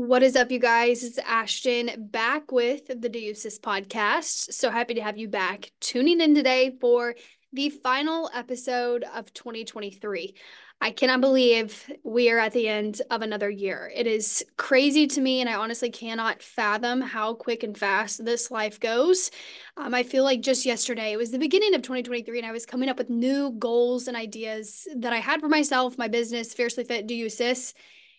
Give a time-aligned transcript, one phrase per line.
[0.00, 1.04] What is up, you guys?
[1.04, 4.54] It's Ashtin back with the Do You Sis podcast.
[4.54, 7.14] So happy to have you back tuning in today for
[7.52, 10.34] the final episode of 2023.
[10.80, 13.92] I cannot believe we are at the end of another year.
[13.94, 18.50] It is crazy to me, and I honestly cannot fathom how quick and fast this
[18.50, 19.30] life goes.
[19.76, 22.64] Um, I feel like just yesterday, it was the beginning of 2023, and I was
[22.64, 26.84] coming up with new goals and ideas that I had for myself, my business, Fiercely
[26.84, 27.74] Fit Do You Sis.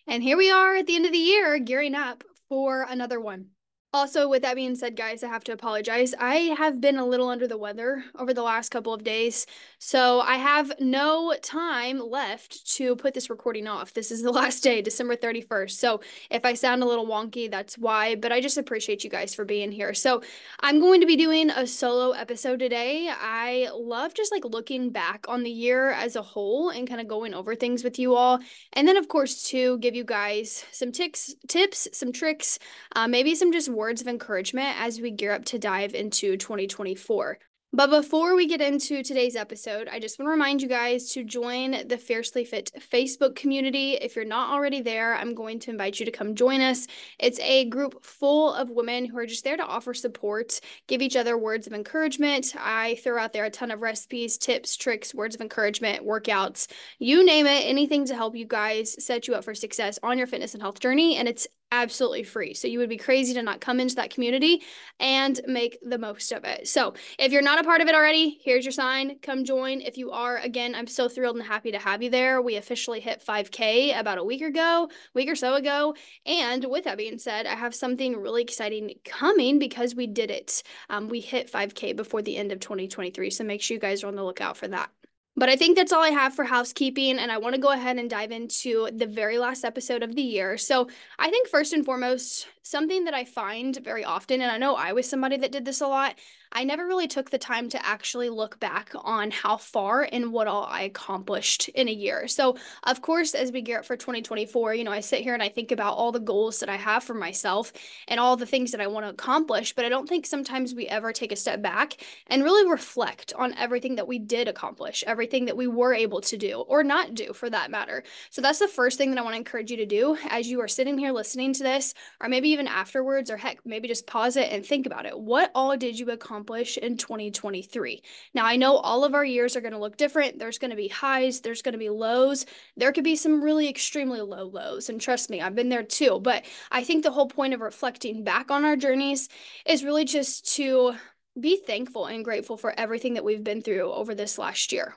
[0.06, 3.50] And here we are at the end of the year, gearing up for another one.
[3.94, 6.14] Also, with that being said, guys, I have to apologize.
[6.18, 9.46] I have been a little under the weather over the last couple of days.
[9.78, 13.92] So I have no time left to put this recording off.
[13.92, 15.72] This is the last day, December 31st.
[15.72, 18.14] So if I sound a little wonky, that's why.
[18.14, 19.92] But I just appreciate you guys for being here.
[19.92, 20.22] So
[20.60, 23.10] I'm going to be doing a solo episode today.
[23.12, 27.08] I love just like looking back on the year as a whole and kind of
[27.08, 28.38] going over things with you all.
[28.72, 32.58] And then, of course, to give you guys some ticks, tips, some tricks,
[32.96, 37.36] uh, maybe some just words of encouragement as we gear up to dive into 2024.
[37.74, 41.24] But before we get into today's episode, I just want to remind you guys to
[41.24, 43.94] join the Fiercely Fit Facebook community.
[43.94, 46.86] If you're not already there, I'm going to invite you to come join us.
[47.18, 51.16] It's a group full of women who are just there to offer support, give each
[51.16, 52.54] other words of encouragement.
[52.56, 57.24] I throw out there a ton of recipes, tips, tricks, words of encouragement, workouts, you
[57.24, 60.52] name it, anything to help you guys set you up for success on your fitness
[60.52, 61.16] and health journey.
[61.16, 62.52] And it's absolutely free.
[62.54, 64.62] So you would be crazy to not come into that community
[65.00, 66.68] and make the most of it.
[66.68, 69.18] So if you're not a part of it already, here's your sign.
[69.22, 69.80] Come join.
[69.80, 72.42] If you are, again, I'm so thrilled and happy to have you there.
[72.42, 75.94] We officially hit 5K about a week ago, week or so ago.
[76.26, 80.62] And with that being said, I have something really exciting coming because we did it.
[80.90, 83.30] Um, we hit 5K before the end of 2023.
[83.30, 84.90] So make sure you guys are on the lookout for that.
[85.34, 87.18] But I think that's all I have for housekeeping.
[87.18, 90.22] And I want to go ahead and dive into the very last episode of the
[90.22, 90.58] year.
[90.58, 90.88] So
[91.18, 94.92] I think, first and foremost, something that I find very often, and I know I
[94.92, 96.16] was somebody that did this a lot,
[96.52, 100.46] I never really took the time to actually look back on how far and what
[100.46, 102.28] all I accomplished in a year.
[102.28, 105.42] So, of course, as we gear up for 2024, you know, I sit here and
[105.42, 107.72] I think about all the goals that I have for myself
[108.06, 110.86] and all the things that I want to accomplish, but I don't think sometimes we
[110.88, 111.94] ever take a step back
[112.26, 116.36] and really reflect on everything that we did accomplish, everything that we were able to
[116.36, 118.02] do or not do for that matter.
[118.30, 120.60] So, that's the first thing that I want to encourage you to do as you
[120.60, 124.36] are sitting here listening to this, or maybe even afterwards, or heck, maybe just pause
[124.36, 125.18] it and think about it.
[125.18, 126.41] What all did you accomplish?
[126.42, 128.02] Accomplish in 2023.
[128.34, 130.38] Now, I know all of our years are going to look different.
[130.38, 132.46] There's going to be highs, there's going to be lows.
[132.76, 134.88] There could be some really extremely low lows.
[134.88, 136.18] And trust me, I've been there too.
[136.20, 139.28] But I think the whole point of reflecting back on our journeys
[139.66, 140.94] is really just to
[141.38, 144.96] be thankful and grateful for everything that we've been through over this last year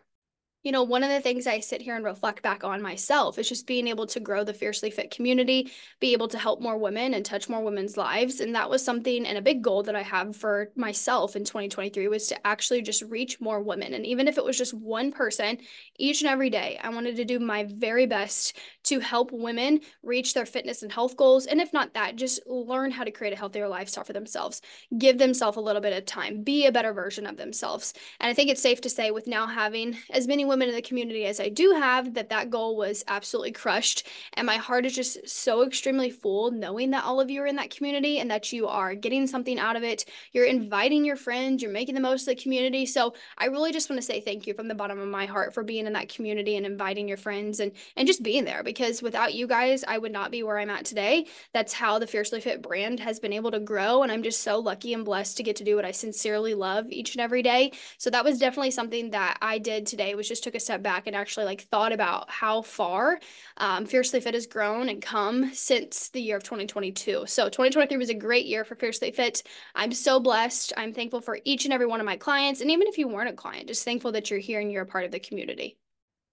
[0.65, 3.47] you know, one of the things I sit here and reflect back on myself is
[3.47, 7.13] just being able to grow the Fiercely Fit community, be able to help more women
[7.13, 8.39] and touch more women's lives.
[8.39, 12.07] And that was something and a big goal that I have for myself in 2023
[12.07, 13.93] was to actually just reach more women.
[13.93, 15.59] And even if it was just one person
[15.99, 20.33] each and every day, I wanted to do my very best to help women reach
[20.33, 21.45] their fitness and health goals.
[21.45, 24.63] And if not that, just learn how to create a healthier lifestyle for themselves,
[24.97, 27.93] give themselves a little bit of time, be a better version of themselves.
[28.19, 30.75] And I think it's safe to say, with now having as many women women in
[30.75, 34.07] the community as I do have, that that goal was absolutely crushed.
[34.35, 37.57] And my heart is just so extremely full knowing that all of you are in
[37.57, 40.05] that community and that you are getting something out of it.
[40.31, 42.85] You're inviting your friends, you're making the most of the community.
[42.85, 45.53] So I really just want to say thank you from the bottom of my heart
[45.53, 49.02] for being in that community and inviting your friends and and just being there because
[49.02, 51.25] without you guys, I would not be where I'm at today.
[51.53, 54.03] That's how the Fiercely Fit brand has been able to grow.
[54.03, 56.85] And I'm just so lucky and blessed to get to do what I sincerely love
[56.90, 57.73] each and every day.
[57.97, 61.07] So that was definitely something that I did today was just took a step back
[61.07, 63.19] and actually like thought about how far
[63.57, 67.25] um, Fiercely Fit has grown and come since the year of 2022.
[67.27, 69.43] So 2023 was a great year for Fiercely Fit.
[69.73, 70.71] I'm so blessed.
[70.77, 72.61] I'm thankful for each and every one of my clients.
[72.61, 74.87] And even if you weren't a client, just thankful that you're here and you're a
[74.87, 75.77] part of the community.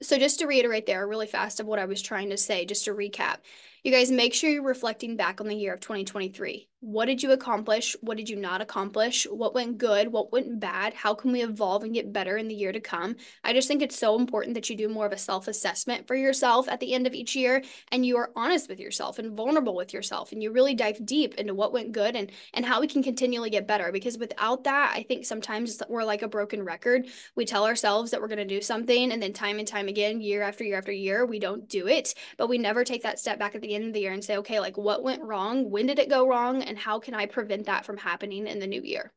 [0.02, 2.84] So just to reiterate there really fast of what I was trying to say, just
[2.84, 3.38] to recap,
[3.84, 6.68] you guys make sure you're reflecting back on the year of 2023.
[6.78, 7.96] What did you accomplish?
[8.00, 9.24] What did you not accomplish?
[9.30, 10.08] What went good?
[10.08, 10.94] What went bad?
[10.94, 13.14] How can we evolve and get better in the year to come?
[13.44, 16.16] I just think it's so important that you do more of a self assessment for
[16.16, 17.62] yourself at the end of each year
[17.92, 21.34] and you are honest with yourself and vulnerable with yourself and you really dive deep
[21.36, 23.92] into what went good and, and how we can continually get better.
[23.92, 27.06] Because without that, I think sometimes we're like a broken record.
[27.36, 30.20] We tell ourselves that we're going to do something and then time and time again,
[30.20, 33.38] year after year after year, we don't do it, but we never take that step
[33.38, 35.70] back at the end of the year and say, okay, like what went wrong?
[35.70, 36.62] When did it go wrong?
[36.62, 39.12] and how can I prevent that from happening in the new year?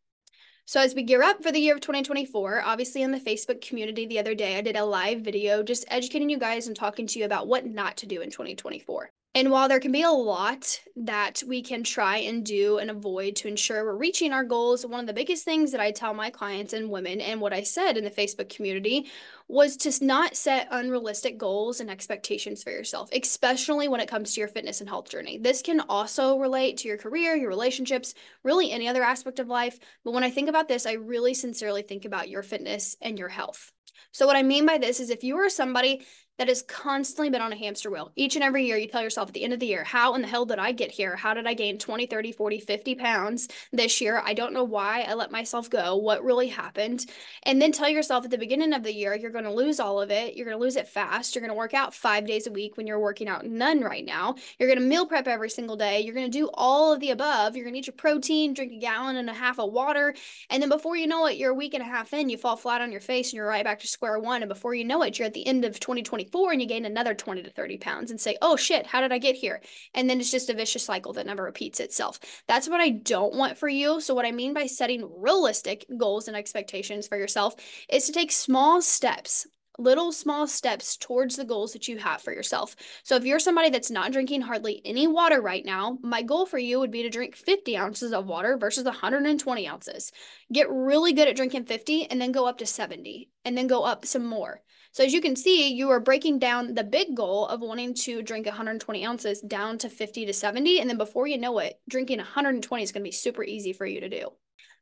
[0.65, 4.07] So, as we gear up for the year of 2024, obviously in the Facebook community
[4.07, 7.19] the other day, I did a live video just educating you guys and talking to
[7.19, 9.11] you about what not to do in 2024.
[9.35, 13.35] And while there can be a lot that we can try and do and avoid
[13.35, 16.29] to ensure we're reaching our goals, one of the biggest things that I tell my
[16.29, 19.11] clients and women, and what I said in the Facebook community,
[19.49, 24.39] was to not set unrealistic goals and expectations for yourself, especially when it comes to
[24.39, 25.37] your fitness and health journey.
[25.37, 29.77] This can also relate to your career, your relationships, really any other aspect of life.
[30.05, 33.29] But when I think about this, I really sincerely think about your fitness and your
[33.29, 33.73] health.
[34.11, 36.05] So, what I mean by this is if you are somebody
[36.37, 38.11] that has constantly been on a hamster wheel.
[38.15, 40.21] Each and every year, you tell yourself at the end of the year, how in
[40.21, 41.15] the hell did I get here?
[41.15, 44.21] How did I gain 20, 30, 40, 50 pounds this year?
[44.23, 45.95] I don't know why I let myself go.
[45.95, 47.05] What really happened?
[47.43, 50.01] And then tell yourself at the beginning of the year, you're going to lose all
[50.01, 50.35] of it.
[50.35, 51.35] You're going to lose it fast.
[51.35, 54.05] You're going to work out five days a week when you're working out none right
[54.05, 54.35] now.
[54.59, 56.01] You're going to meal prep every single day.
[56.01, 57.55] You're going to do all of the above.
[57.55, 60.13] You're going to eat your protein, drink a gallon and a half of water.
[60.49, 62.57] And then before you know it, you're a week and a half in, you fall
[62.57, 64.41] flat on your face and you're right back to square one.
[64.41, 67.13] And before you know it, you're at the end of 2024 and you gain another
[67.13, 69.61] 20 to 30 pounds and say, oh shit, how did I get here?
[69.93, 72.19] And then it's just a vicious cycle that never repeats itself.
[72.47, 74.01] That's what I don't want for you.
[74.01, 77.55] So, what I mean by setting realistic goals and expectations for yourself
[77.89, 82.33] is to take small steps little small steps towards the goals that you have for
[82.33, 82.75] yourself.
[83.03, 86.57] So if you're somebody that's not drinking hardly any water right now, my goal for
[86.57, 90.11] you would be to drink 50 ounces of water versus 120 ounces.
[90.51, 93.83] Get really good at drinking 50 and then go up to 70 and then go
[93.83, 94.61] up some more.
[94.91, 98.21] So as you can see, you are breaking down the big goal of wanting to
[98.21, 100.79] drink 120 ounces down to 50 to 70.
[100.79, 103.85] And then before you know it, drinking 120 is going to be super easy for
[103.85, 104.29] you to do.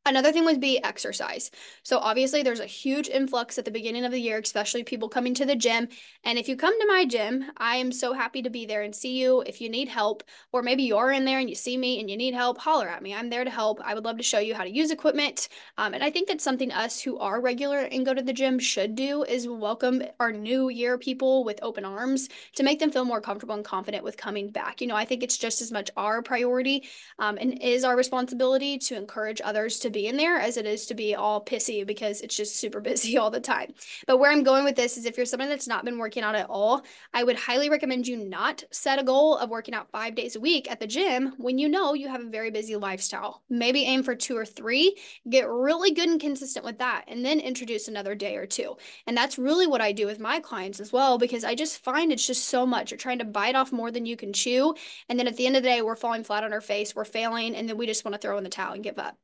[0.05, 1.49] Another thing would be exercise.
[1.83, 5.33] So, obviously, there's a huge influx at the beginning of the year, especially people coming
[5.35, 5.87] to the gym.
[6.25, 8.93] And if you come to my gym, I am so happy to be there and
[8.93, 9.41] see you.
[9.47, 12.17] If you need help, or maybe you're in there and you see me and you
[12.17, 13.15] need help, holler at me.
[13.15, 13.79] I'm there to help.
[13.81, 15.47] I would love to show you how to use equipment.
[15.77, 18.59] Um, and I think that's something us who are regular and go to the gym
[18.59, 23.05] should do is welcome our new year people with open arms to make them feel
[23.05, 24.81] more comfortable and confident with coming back.
[24.81, 26.83] You know, I think it's just as much our priority
[27.19, 30.85] um, and is our responsibility to encourage others to be in there as it is
[30.87, 33.73] to be all pissy because it's just super busy all the time.
[34.07, 36.35] But where I'm going with this is if you're someone that's not been working out
[36.35, 40.15] at all, I would highly recommend you not set a goal of working out five
[40.15, 43.43] days a week at the gym when you know you have a very busy lifestyle.
[43.49, 44.97] Maybe aim for two or three,
[45.29, 48.75] get really good and consistent with that, and then introduce another day or two.
[49.07, 52.11] And that's really what I do with my clients as well because I just find
[52.11, 52.91] it's just so much.
[52.91, 54.75] You're trying to bite off more than you can chew.
[55.09, 57.05] And then at the end of the day, we're falling flat on our face, we're
[57.05, 59.17] failing, and then we just want to throw in the towel and give up.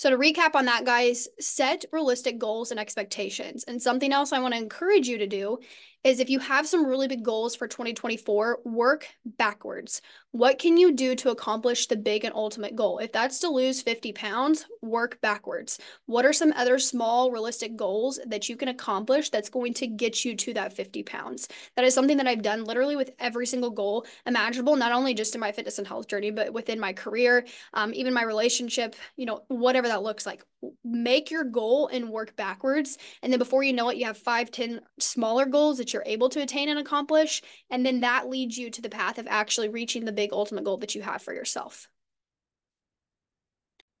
[0.00, 3.64] So, to recap on that, guys, set realistic goals and expectations.
[3.64, 5.58] And something else I want to encourage you to do
[6.04, 10.00] is if you have some really big goals for 2024, work backwards.
[10.32, 12.98] What can you do to accomplish the big and ultimate goal?
[12.98, 15.80] If that's to lose 50 pounds, work backwards.
[16.06, 20.24] What are some other small, realistic goals that you can accomplish that's going to get
[20.24, 21.48] you to that 50 pounds?
[21.74, 25.34] That is something that I've done literally with every single goal imaginable, not only just
[25.34, 29.26] in my fitness and health journey, but within my career, um, even my relationship, you
[29.26, 30.44] know, whatever that looks like
[30.84, 32.98] make your goal and work backwards.
[33.22, 36.28] And then before you know it, you have five, ten smaller goals that you're able
[36.30, 37.42] to attain and accomplish.
[37.70, 40.78] And then that leads you to the path of actually reaching the big ultimate goal
[40.78, 41.88] that you have for yourself.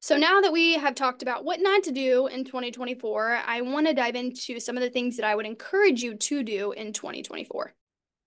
[0.02, 3.86] So now that we have talked about what not to do in 2024, I want
[3.86, 6.94] to dive into some of the things that I would encourage you to do in
[6.94, 7.74] 2024.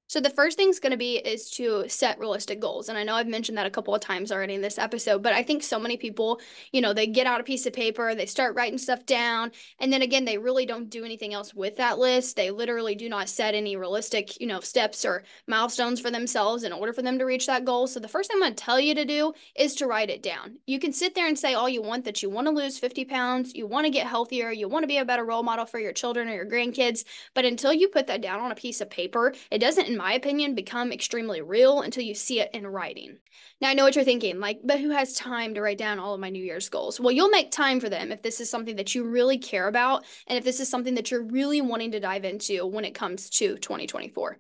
[0.07, 2.89] So the first thing's going to be is to set realistic goals.
[2.89, 5.33] And I know I've mentioned that a couple of times already in this episode, but
[5.33, 6.39] I think so many people,
[6.71, 9.91] you know, they get out a piece of paper, they start writing stuff down, and
[9.91, 12.35] then again, they really don't do anything else with that list.
[12.35, 16.73] They literally do not set any realistic, you know, steps or milestones for themselves in
[16.73, 17.87] order for them to reach that goal.
[17.87, 20.21] So the first thing I'm going to tell you to do is to write it
[20.21, 20.57] down.
[20.67, 23.05] You can sit there and say all you want that you want to lose 50
[23.05, 25.79] pounds, you want to get healthier, you want to be a better role model for
[25.79, 28.89] your children or your grandkids, but until you put that down on a piece of
[28.89, 33.17] paper, it doesn't in my opinion, become extremely real until you see it in writing.
[33.61, 36.15] Now, I know what you're thinking, like, but who has time to write down all
[36.15, 36.99] of my New Year's goals?
[36.99, 40.03] Well, you'll make time for them if this is something that you really care about
[40.27, 43.29] and if this is something that you're really wanting to dive into when it comes
[43.29, 44.39] to 2024.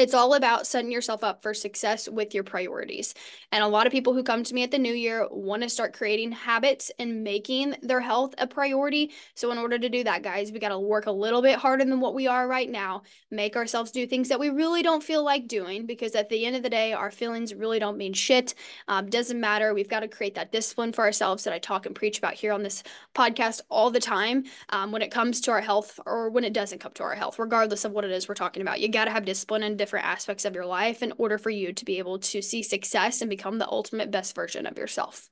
[0.00, 3.12] It's all about setting yourself up for success with your priorities.
[3.52, 5.68] And a lot of people who come to me at the new year want to
[5.68, 9.12] start creating habits and making their health a priority.
[9.34, 11.84] So, in order to do that, guys, we got to work a little bit harder
[11.84, 15.22] than what we are right now, make ourselves do things that we really don't feel
[15.22, 18.54] like doing because at the end of the day, our feelings really don't mean shit.
[18.88, 19.74] Um, doesn't matter.
[19.74, 22.54] We've got to create that discipline for ourselves that I talk and preach about here
[22.54, 22.82] on this
[23.14, 26.78] podcast all the time um, when it comes to our health or when it doesn't
[26.78, 28.80] come to our health, regardless of what it is we're talking about.
[28.80, 31.72] You got to have discipline and different aspects of your life in order for you
[31.72, 35.28] to be able to see success and become the ultimate best version of yourself.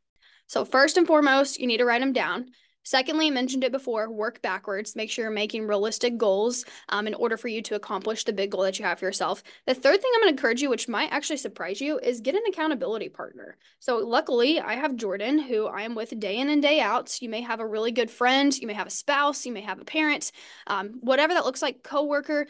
[0.49, 2.47] So, first and foremost, you need to write them down.
[2.83, 4.97] Secondly, I mentioned it before work backwards.
[4.97, 8.51] Make sure you're making realistic goals um, in order for you to accomplish the big
[8.51, 9.43] goal that you have for yourself.
[9.67, 12.35] The third thing I'm going to encourage you, which might actually surprise you, is get
[12.35, 13.59] an accountability partner.
[13.79, 17.21] So, luckily, I have Jordan, who I am with day in and day out.
[17.21, 19.81] You may have a really good friend, you may have a spouse, you may have
[19.81, 20.33] a parent,
[20.67, 22.47] um, whatever that looks like, coworker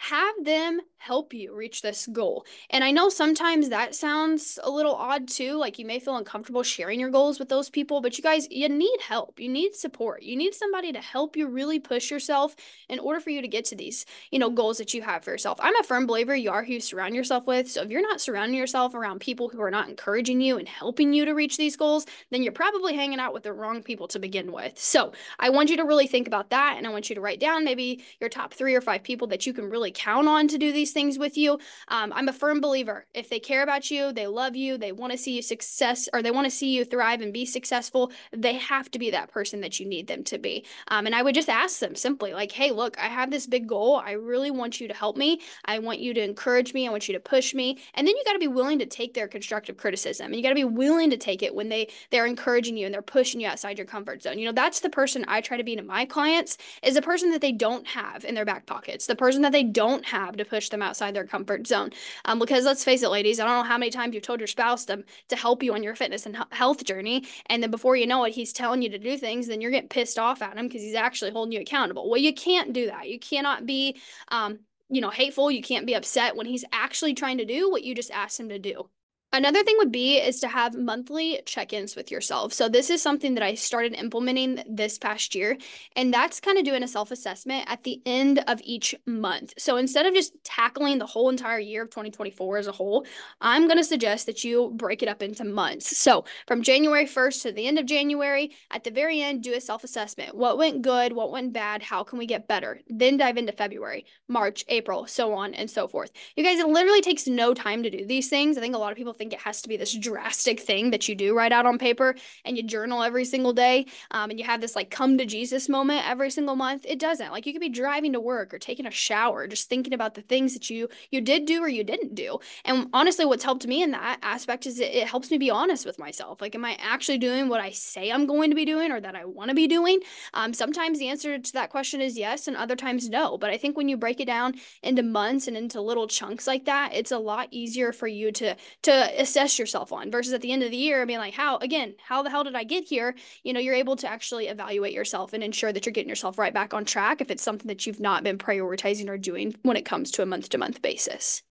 [0.00, 2.44] have them help you reach this goal.
[2.70, 5.54] And I know sometimes that sounds a little odd too.
[5.56, 8.68] Like you may feel uncomfortable sharing your goals with those people, but you guys, you
[8.70, 9.38] need help.
[9.38, 10.22] You need support.
[10.22, 12.56] You need somebody to help you really push yourself
[12.88, 15.32] in order for you to get to these, you know, goals that you have for
[15.32, 15.58] yourself.
[15.62, 17.70] I'm a firm believer you are who you surround yourself with.
[17.70, 21.12] So if you're not surrounding yourself around people who are not encouraging you and helping
[21.12, 24.18] you to reach these goals, then you're probably hanging out with the wrong people to
[24.18, 24.78] begin with.
[24.78, 26.76] So I want you to really think about that.
[26.78, 29.46] And I want you to write down maybe your top three or five people that
[29.46, 31.58] you can really count on to do these things with you.
[31.88, 33.06] Um, I'm a firm believer.
[33.14, 36.22] If they care about you, they love you, they want to see you success, or
[36.22, 39.60] they want to see you thrive and be successful, they have to be that person
[39.60, 40.64] that you need them to be.
[40.88, 43.66] Um, and I would just ask them simply, like, hey, look, I have this big
[43.66, 43.96] goal.
[43.96, 45.40] I really want you to help me.
[45.64, 46.86] I want you to encourage me.
[46.86, 47.78] I want you to push me.
[47.94, 50.26] And then you got to be willing to take their constructive criticism.
[50.26, 52.94] And you got to be willing to take it when they they're encouraging you and
[52.94, 54.38] they're pushing you outside your comfort zone.
[54.38, 57.30] You know, that's the person I try to be to my clients is the person
[57.30, 60.44] that they don't have in their back pockets, the person that they don't have to
[60.44, 61.90] push them them outside their comfort zone.
[62.24, 64.46] Um, because let's face it, ladies, I don't know how many times you've told your
[64.46, 67.26] spouse to, to help you on your fitness and health journey.
[67.46, 69.88] And then before you know it, he's telling you to do things, then you're getting
[69.88, 72.08] pissed off at him because he's actually holding you accountable.
[72.08, 73.08] Well, you can't do that.
[73.08, 75.50] You cannot be, um, you know, hateful.
[75.50, 78.48] You can't be upset when he's actually trying to do what you just asked him
[78.48, 78.88] to do.
[79.32, 82.52] Another thing would be is to have monthly check-ins with yourself.
[82.52, 85.56] So this is something that I started implementing this past year,
[85.94, 89.54] and that's kind of doing a self-assessment at the end of each month.
[89.56, 93.06] So instead of just tackling the whole entire year of 2024 as a whole,
[93.40, 95.96] I'm going to suggest that you break it up into months.
[95.96, 99.60] So from January 1st to the end of January, at the very end, do a
[99.60, 100.34] self-assessment.
[100.34, 101.12] What went good?
[101.12, 101.82] What went bad?
[101.82, 102.80] How can we get better?
[102.88, 106.10] Then dive into February, March, April, so on and so forth.
[106.34, 108.58] You guys, it literally takes no time to do these things.
[108.58, 111.06] I think a lot of people think it has to be this drastic thing that
[111.06, 112.14] you do write out on paper
[112.46, 115.68] and you journal every single day um, and you have this like come to Jesus
[115.68, 116.86] moment every single month.
[116.88, 117.30] It doesn't.
[117.30, 120.22] Like you could be driving to work or taking a shower, just thinking about the
[120.22, 122.38] things that you you did do or you didn't do.
[122.64, 125.84] And honestly, what's helped me in that aspect is it, it helps me be honest
[125.84, 126.40] with myself.
[126.40, 129.14] Like, am I actually doing what I say I'm going to be doing or that
[129.14, 130.00] I want to be doing?
[130.32, 133.36] Um, sometimes the answer to that question is yes, and other times no.
[133.36, 136.64] But I think when you break it down into months and into little chunks like
[136.64, 140.52] that, it's a lot easier for you to to assess yourself on versus at the
[140.52, 143.14] end of the year being like how again how the hell did i get here
[143.42, 146.54] you know you're able to actually evaluate yourself and ensure that you're getting yourself right
[146.54, 149.84] back on track if it's something that you've not been prioritizing or doing when it
[149.84, 151.42] comes to a month to month basis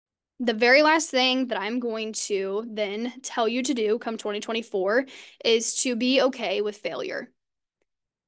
[0.42, 5.04] the very last thing that I'm going to then tell you to do come 2024
[5.44, 7.30] is to be okay with failure.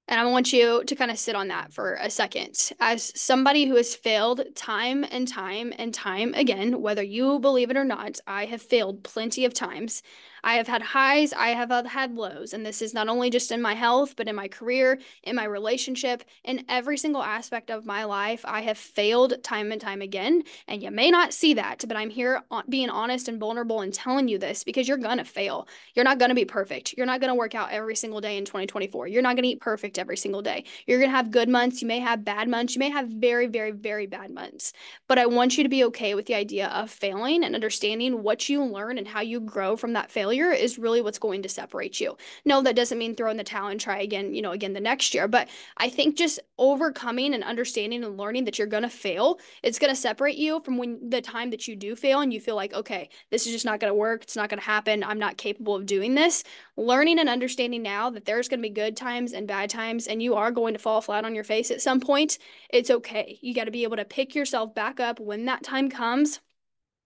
[0.08, 2.72] And I want you to kind of sit on that for a second.
[2.80, 7.76] As somebody who has failed time and time and time again, whether you believe it
[7.76, 10.02] or not, I have failed plenty of times.
[10.44, 12.52] I have had highs, I have had lows.
[12.52, 15.44] And this is not only just in my health, but in my career, in my
[15.44, 18.44] relationship, in every single aspect of my life.
[18.44, 20.42] I have failed time and time again.
[20.66, 24.28] And you may not see that, but I'm here being honest and vulnerable and telling
[24.28, 25.68] you this because you're going to fail.
[25.94, 26.94] You're not going to be perfect.
[26.96, 29.06] You're not going to work out every single day in 2024.
[29.06, 30.64] You're not going to eat perfect every single day.
[30.86, 31.82] You're going to have good months.
[31.82, 32.74] You may have bad months.
[32.74, 34.72] You may have very, very, very bad months.
[35.06, 38.48] But I want you to be okay with the idea of failing and understanding what
[38.48, 41.48] you learn and how you grow from that failure failure is really what's going to
[41.48, 42.16] separate you.
[42.46, 44.80] No, that doesn't mean throw in the towel and try again, you know, again the
[44.80, 45.28] next year.
[45.28, 49.78] But I think just overcoming and understanding and learning that you're going to fail, it's
[49.78, 52.56] going to separate you from when the time that you do fail and you feel
[52.56, 54.22] like, okay, this is just not going to work.
[54.22, 55.04] It's not going to happen.
[55.04, 56.44] I'm not capable of doing this.
[56.78, 60.22] Learning and understanding now that there's going to be good times and bad times and
[60.22, 62.38] you are going to fall flat on your face at some point,
[62.70, 63.38] it's okay.
[63.42, 66.40] You got to be able to pick yourself back up when that time comes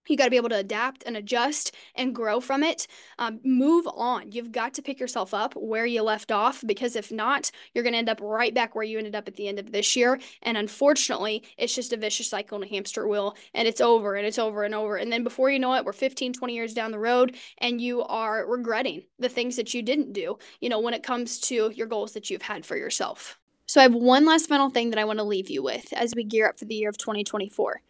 [0.08, 2.86] you got to be able to adapt and adjust and grow from it.
[3.18, 4.32] Um, move on.
[4.32, 7.92] You've got to pick yourself up where you left off because if not, you're going
[7.92, 10.18] to end up right back where you ended up at the end of this year.
[10.42, 14.26] And unfortunately, it's just a vicious cycle and a hamster wheel, and it's over and
[14.26, 14.96] it's over and over.
[14.96, 18.02] And then before you know it, we're 15, 20 years down the road, and you
[18.04, 21.86] are regretting the things that you didn't do, you know, when it comes to your
[21.86, 23.38] goals that you've had for yourself.
[23.66, 26.14] So I have one last final thing that I want to leave you with as
[26.14, 27.82] we gear up for the year of 2024.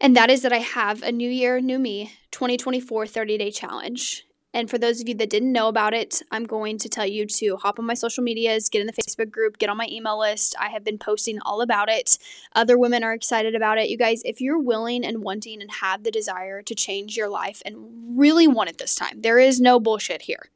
[0.00, 4.24] And that is that I have a New Year, New Me 2024 30 day challenge.
[4.54, 7.26] And for those of you that didn't know about it, I'm going to tell you
[7.26, 10.18] to hop on my social medias, get in the Facebook group, get on my email
[10.18, 10.56] list.
[10.58, 12.16] I have been posting all about it.
[12.54, 13.90] Other women are excited about it.
[13.90, 17.60] You guys, if you're willing and wanting and have the desire to change your life
[17.66, 20.48] and really want it this time, there is no bullshit here.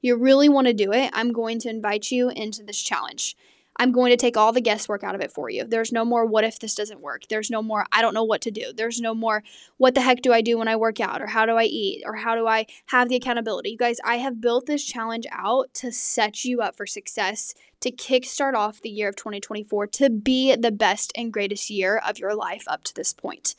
[0.00, 3.36] You really want to do it, I'm going to invite you into this challenge.
[3.80, 5.64] I'm going to take all the guesswork out of it for you.
[5.64, 7.22] There's no more what if this doesn't work.
[7.30, 8.74] There's no more I don't know what to do.
[8.76, 9.42] There's no more
[9.78, 12.02] what the heck do I do when I work out or how do I eat
[12.04, 13.70] or how do I have the accountability.
[13.70, 17.90] You guys, I have built this challenge out to set you up for success, to
[17.90, 22.34] kickstart off the year of 2024 to be the best and greatest year of your
[22.34, 23.54] life up to this point.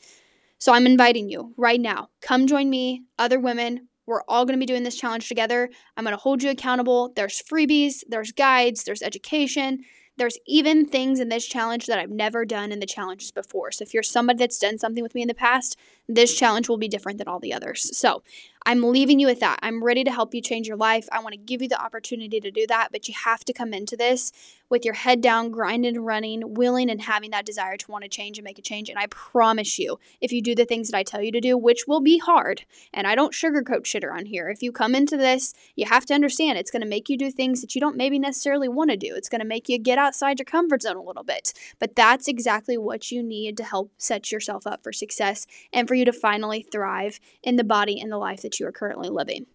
[0.58, 2.10] So I'm inviting you right now.
[2.20, 5.70] Come join me, other women, we're all going to be doing this challenge together.
[5.96, 7.12] I'm going to hold you accountable.
[7.14, 9.84] There's freebies, there's guides, there's education.
[10.16, 13.72] There's even things in this challenge that I've never done in the challenges before.
[13.72, 15.76] So if you're somebody that's done something with me in the past,
[16.08, 17.96] this challenge will be different than all the others.
[17.96, 18.22] So
[18.64, 19.58] I'm leaving you with that.
[19.62, 21.08] I'm ready to help you change your life.
[21.10, 23.74] I want to give you the opportunity to do that, but you have to come
[23.74, 24.32] into this
[24.72, 28.38] with your head down, grinding running, willing and having that desire to want to change
[28.38, 28.88] and make a change.
[28.88, 31.58] And I promise you, if you do the things that I tell you to do,
[31.58, 32.62] which will be hard,
[32.94, 36.14] and I don't sugarcoat shit around here, if you come into this, you have to
[36.14, 38.96] understand it's going to make you do things that you don't maybe necessarily want to
[38.96, 39.14] do.
[39.14, 41.52] It's going to make you get outside your comfort zone a little bit.
[41.78, 45.94] But that's exactly what you need to help set yourself up for success and for
[45.94, 49.46] you to finally thrive in the body and the life that you are currently living.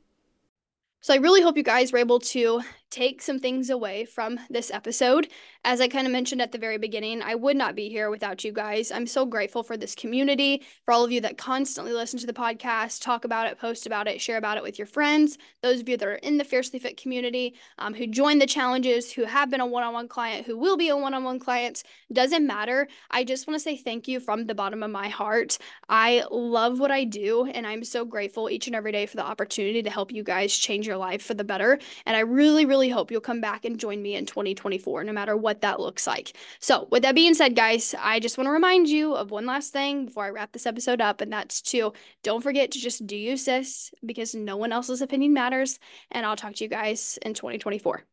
[1.01, 4.72] So I really hope you guys were able to take some things away from this
[4.72, 5.27] episode.
[5.63, 8.44] As I kind of mentioned at the very beginning, I would not be here without
[8.46, 8.91] you guys.
[8.91, 12.32] I'm so grateful for this community, for all of you that constantly listen to the
[12.32, 15.38] podcast, talk about it, post about it, share about it with your friends.
[15.62, 19.12] Those of you that are in the Fiercely Fit community, um, who join the challenges,
[19.12, 21.39] who have been a one on one client, who will be a one on one
[21.39, 22.88] client, doesn't matter.
[23.12, 25.58] I just want to say thank you from the bottom of my heart.
[25.89, 29.25] I love what I do, and I'm so grateful each and every day for the
[29.25, 31.80] opportunity to help you guys change your life for the better.
[32.06, 35.11] And I really, really really hope you'll come back and join me in 2024, no
[35.11, 36.33] matter what that looks like.
[36.59, 39.73] So, with that being said, guys, I just want to remind you of one last
[39.73, 43.17] thing before I wrap this episode up, and that's to don't forget to just do
[43.17, 45.79] you, sis, because no one else's opinion matters.
[46.11, 48.07] And I'll talk to you guys in 2024.